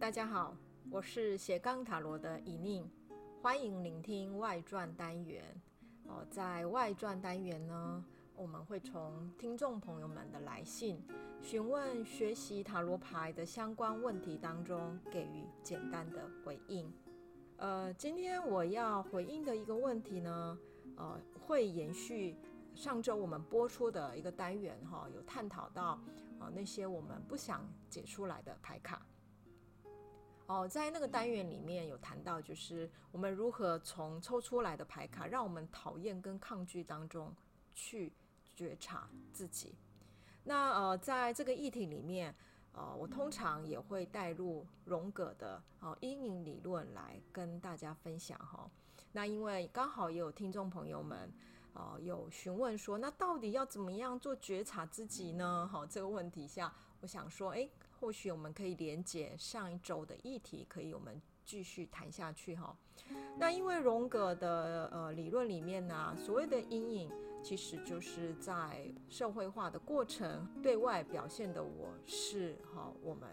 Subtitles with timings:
[0.00, 0.56] 大家好，
[0.90, 2.90] 我是斜杠塔罗的以宁，
[3.42, 5.44] 欢迎聆听外传单元。
[6.06, 8.02] 哦，在外传单元呢，
[8.34, 11.04] 我们会从听众朋友们的来信，
[11.42, 16.90] 询问学习塔罗牌的相关问题当中，给予简单的回应。
[17.58, 20.58] 呃，今天我要回应的一个问题呢，
[20.96, 22.38] 呃，会延续
[22.74, 26.00] 上周我们播出的一个单元哈，有探讨到啊、
[26.46, 29.06] 呃、那些我们不想解出来的牌卡。
[30.50, 37.32] 哦，在那个单元里面有谈到，就是我们如何从抽出来的牌卡，让我们讨厌跟抗拒当中
[37.72, 38.12] 去
[38.56, 39.76] 觉察自己。
[40.42, 42.34] 那呃，在这个议题里面，
[42.72, 48.68] 呃，我通常也会带入荣格的哦阴影理论来跟大家分享哈。
[49.12, 51.32] 那因为刚好也有听众朋友们。
[51.72, 55.68] 哦，有询问说，那到底要怎么样做觉察自己呢？
[55.70, 62.76] 好，这个问题下，我想说，诶，或许我们可以连接上一周的议题，可以我们继续谈下去哈。
[63.38, 67.10] 那因为荣格的呃理论里面呢，所谓的阴影，
[67.42, 73.28] 其实就是在社会化的过程对外表现的我是哈我们。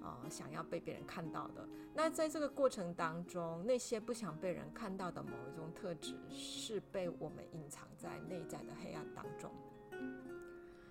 [0.00, 9.50] 啊、想要被别人看到的，那在这个过程当中，那些不想被人看到的某一种特质，是被我们隐藏在内在的黑暗当中。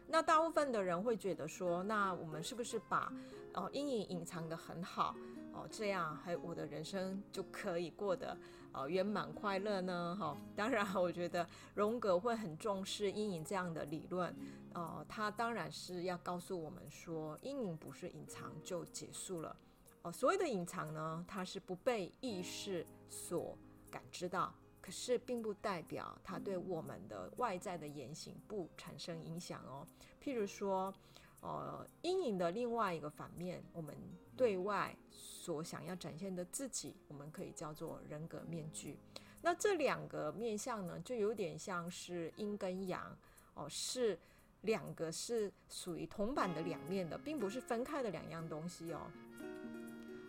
[0.07, 3.11] 那大部分的人会觉得说，那我们是不是把
[3.53, 5.15] 哦阴影隐藏得很好？
[5.53, 8.37] 哦，这样还我的人生就可以过得
[8.71, 10.15] 呃圆满快乐呢？
[10.19, 14.33] 哈、当然，我觉得荣格会很重视阴影这样的理论。
[14.75, 19.55] 哦，他当然是要告诉我们说，阴影不是隐藏就结束了。
[20.03, 23.57] 哦，所谓的隐藏呢，它是不被意识所
[23.89, 24.53] 感知到，
[24.87, 29.85] 可是并不代表它对我们的外在的言行不产生影响哦。
[30.23, 30.93] 譬如说。
[31.39, 33.95] 呃，阴影的另外一个反面，我们
[34.35, 38.97] 对外所想要展现的自己，我们可以叫做人格面具。
[39.39, 43.15] 那这两个面相呢，就有点像是阴跟阳
[43.53, 44.17] 哦，是
[44.61, 49.01] 两个是属于铜板的两面的，并不是分开的两样东西哦。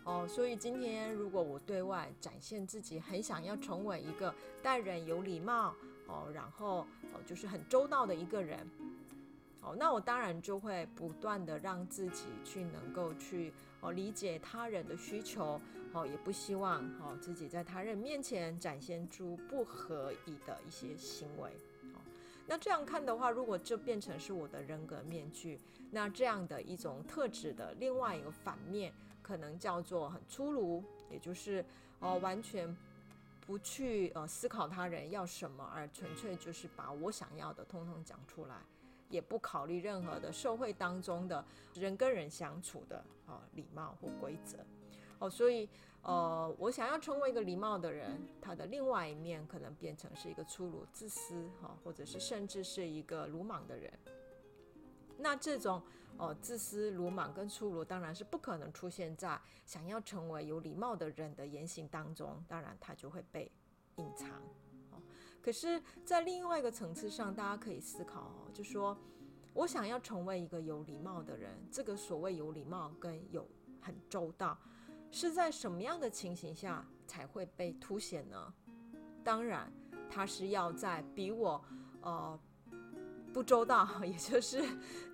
[0.08, 5.74] 哦，所以今天如果我对外展现自己，很想要成为一个待人有礼貌
[6.06, 8.66] 哦，然后哦，就是很周到的一个人。
[9.60, 13.52] 哦，那我当然就会不断的让自己去能够去
[13.82, 15.60] 哦理解他人的需求，
[15.92, 21.50] 哦，也不希望哦自己在他人面前展现出不合宜的一些行为。
[22.46, 25.60] 那这样看的话，如果这变成是我的人格面具，
[25.90, 28.90] 那这样的一种特质的另外一个反面，
[29.28, 31.62] 可能叫做很粗鲁，也就是
[32.00, 32.74] 哦完全
[33.46, 38.56] 不去呃思考他人要什么，而纯粹就是把我想要的通通讲出来。
[39.10, 44.58] 也不考虑任何的社会当中的人跟人相处的啊礼貌或规则
[45.18, 45.66] 哦，所以
[46.02, 53.90] 呃，我想要成为一个礼貌的人，他的另外一面可能变成是一个粗鲁、自私哈，或者是甚至是一个鲁莽的人。
[55.18, 55.82] 那这种
[56.16, 63.52] 哦自私、鲁莽跟粗鲁，当然是不可能出现在想要成为有礼貌的人的言行当中，当然他就会被
[63.96, 64.30] 隐藏。
[64.90, 65.02] 哦
[65.40, 68.96] 可是，在另外一个层次上，大家可以思考哦，就说
[69.54, 73.48] 我想要成为一个有礼貌的人，这个所谓有礼貌跟有
[73.80, 74.58] 很周到，
[75.10, 78.52] 是在什么样的情形下才会被凸显呢？
[79.24, 79.72] 当然，
[80.10, 81.64] 他是要在比我
[82.02, 82.38] 呃
[83.38, 84.64] 不周到， 也就是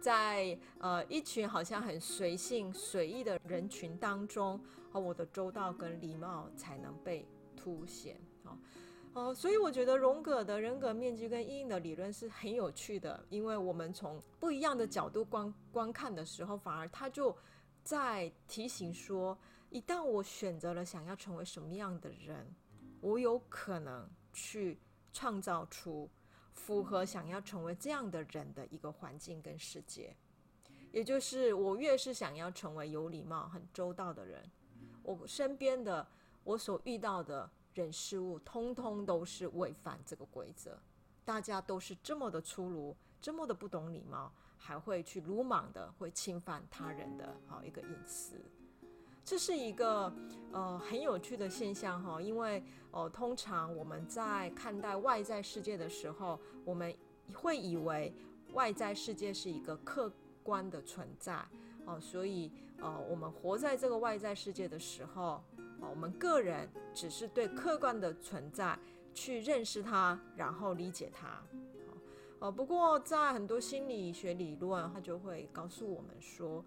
[0.01, 4.59] 在呃一群好像很随性随意的人群当中，
[4.91, 8.57] 和我的周到跟礼貌才能被凸显哦。
[9.13, 17.37] 哦，所以我觉得荣格的人格面具跟阴影的理论是很有趣的，因为我们从不一样的角度观观看的时候，反而他就
[17.83, 19.37] 在提醒说，
[19.69, 22.51] 一旦我选择了想要成为什么样的人，
[23.03, 24.81] 我有可能去
[25.13, 26.09] 创造出
[26.55, 30.17] 符合想要成为这样的人的一个环境跟世界。
[30.91, 34.51] 也就是我越是想要成为有礼貌、很周到的人，
[35.03, 36.07] 我身边的
[36.43, 37.51] 我所遇到的。
[37.75, 40.79] 人事物通通都是违反这个规则，
[41.25, 48.41] 大家都是这么的粗鲁，这么的不懂礼貌，还会去鲁莽的会侵犯他人的好一个隐私，
[49.25, 50.13] 这是一个
[50.53, 56.95] 呃很有趣的现象哈，因为呃通常我们在看待外在世界的时候，我们
[57.33, 58.15] 会以为
[58.53, 60.13] 外在世界是一个客
[60.43, 61.43] 观的存在
[61.87, 65.43] 哦，所以呃我们活在这个外在世界的时候。
[65.81, 68.79] 哦我们个人只是对客观的存在
[69.13, 71.43] 去认识它，然后理解它。
[72.39, 76.65] 哦，不过在很多心理学理论，它就会告诉我们说，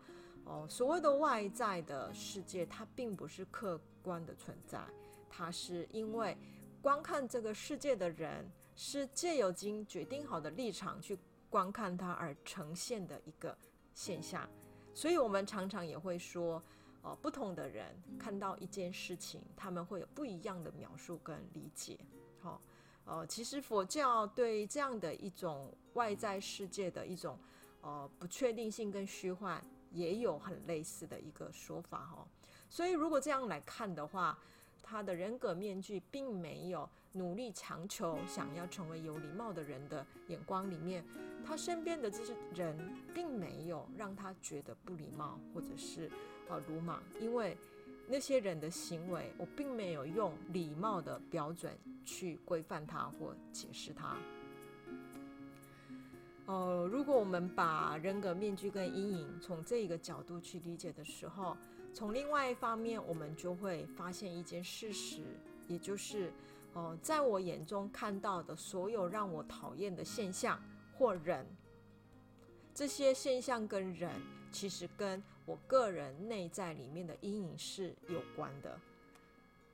[0.48, 4.80] 哦，所谓的外在的世界，它并不是客观的存在，
[5.30, 6.38] 它是因为
[6.82, 13.58] 观看这个世界的人是借由经决定好的立场去观看它而呈现的一个
[13.94, 14.50] 现象。
[14.94, 16.64] 所以，我们常常也会说，
[17.02, 17.86] 哦，不同的人
[18.18, 22.00] 看到一件事情，他们会有不一样的描述跟理解。
[22.40, 22.62] 好，
[23.04, 27.38] 呃，其实佛教对这样的一种外在世界的一种
[27.88, 29.64] 呃不确定性跟虚幻。
[29.94, 32.28] 也有很类似的一个说法哈，
[32.70, 34.38] 所以如果这样来看的话，
[34.84, 41.06] 他的人格面具并没有努力强求想要成为有礼貌的人的眼光里面，
[41.44, 42.78] 他身边的这些人
[43.14, 46.12] 并没有让他觉得不礼貌或者是
[46.50, 47.58] 呃鲁莽，因为
[48.10, 54.18] 那些人的行为，我并没有用礼貌的标准去规范他或解释他。
[56.48, 61.58] 呃，如果我们把人格面具跟阴影从这一个角度去理解的时候，
[61.94, 65.24] 从另外一方面，我们就会发现一件事实，
[65.68, 66.32] 也就是，
[66.74, 70.58] 呃，在我眼中看到的所有让我讨厌的现象
[70.98, 71.46] 或人，
[72.74, 74.10] 这些现象跟人，
[74.50, 78.80] 其实跟我个人内在里面的阴影是有关的。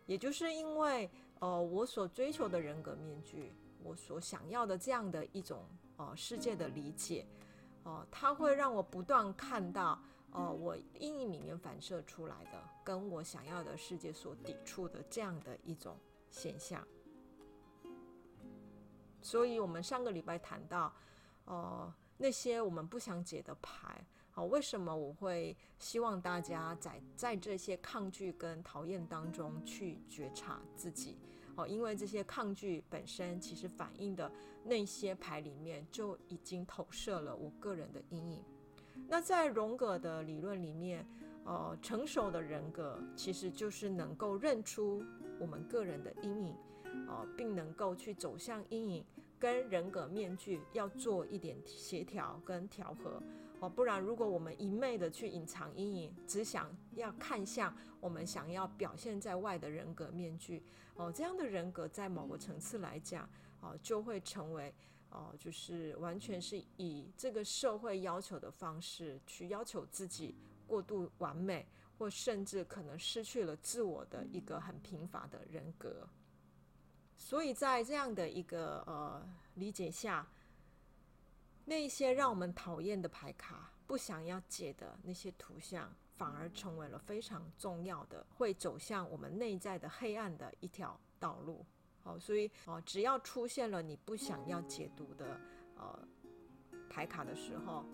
[0.08, 3.52] 也就是因为，呃，我所追求的人格面具，
[3.84, 5.64] 我所想要的这样的一种。
[5.98, 7.26] 哦，世界的理解，
[7.84, 10.02] 哦，它会让我不断看到，
[10.32, 15.98] 哦，我阴影里面反射出来的，跟我想要的世界所抵触的这样的一种
[16.32, 16.86] 现象。
[19.22, 20.94] 所以，我们上个礼拜谈到，
[21.46, 31.18] 哦，那些我们不想解的牌，哦，为什么我会希望大家在在这些抗拒跟讨厌当中去觉察自己？
[31.56, 34.32] 哦，因为这些抗拒本身其实反映的
[34.64, 38.44] 那些牌里面就已经投射了我个人的阴影。
[39.08, 41.06] 那在荣格的理论里面，
[41.46, 45.04] 呃，成熟的人格其实就是能够认出
[45.40, 46.56] 我们个人的阴影，
[47.08, 49.06] 呃，并能够去走向阴影，
[49.38, 53.22] 跟人格面具要做一点协调跟调和。
[53.64, 60.62] 哦，不然如果我们一昧的去隐藏阴影，只想要看向我们想要表现在外的人格面具，
[60.96, 63.30] 哦，这样的人格在某个层次来讲，
[63.62, 64.74] 哦，就会成为
[65.12, 70.36] 哦，就是完全是以这个社会要求的方式去要求自己
[70.68, 71.66] 过度完美，
[71.98, 76.06] 或甚至可能失去了自我的一个很贫乏的人格。
[77.16, 80.28] 所以在这样的一个呃理解下。
[81.66, 91.66] 那些让我们讨厌的牌卡，不想要解的那些图像，反而成为了非常重要的，会走向我们内在的黑暗的一条道路。
[92.02, 95.40] 好，所以哦，只要出现了你不想要解读的
[95.78, 96.08] 呃
[96.90, 97.86] 牌卡的时候，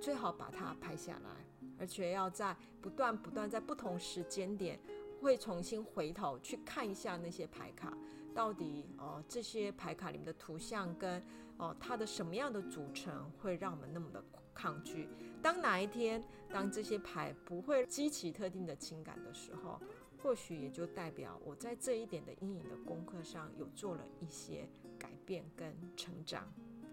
[0.00, 1.44] 最好把它拍下来，
[1.78, 4.80] 而且要在不断不断在不同时间点，
[5.20, 7.92] 会重新回头去看一下那些牌卡，
[8.34, 11.22] 到底哦这些牌卡里面的图像跟。
[11.58, 14.22] 哦，它的什么样的组成会让我们那么的
[14.54, 15.08] 抗拒？
[15.42, 16.22] 当哪一天，
[16.52, 19.80] 当这些牌不会激起特定的情感的时候，
[20.22, 26.46] 或许也就代表我在这一点的阴影的功课上有做了一些改变跟成长。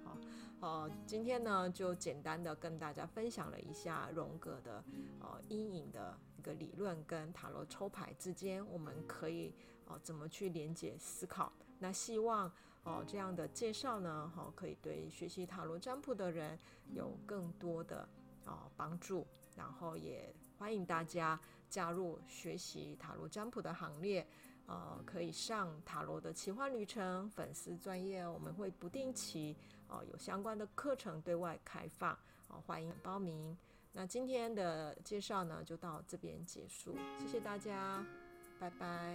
[0.04, 0.18] 好，
[0.62, 4.84] 呃，今天呢就简单的跟大家分享了一下荣格的
[5.20, 9.54] 呃阴影的一个理论跟塔罗抽牌之间，我们可以
[9.86, 11.52] 哦怎么去连接思考。
[11.80, 12.52] 那希望。
[12.88, 16.56] 哦，这样的介绍呢，好，可以对学习塔罗占卜的人
[16.94, 18.08] 有更多的
[18.46, 19.26] 哦帮助。
[19.56, 24.24] 然后也欢迎大家加入学习塔罗占卜的行列，
[24.68, 32.16] 呃，可以上塔罗的奇幻旅程粉丝专业，我们会不定期哦有相关的课程对外开放，
[32.50, 33.58] 哦，欢迎报名。
[33.92, 38.06] 那今天的介绍呢，就到这边结束，谢谢大家，
[38.60, 39.15] 拜拜。